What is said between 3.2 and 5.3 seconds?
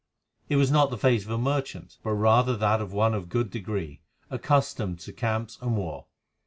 good degree, accustomed to